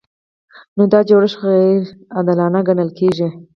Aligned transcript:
نو 0.75 0.83
دا 0.93 0.99
جوړښت 1.09 1.37
غیر 1.43 1.81
عادلانه 2.15 2.59
ګڼل 2.67 2.89
کیږي. 2.99 3.27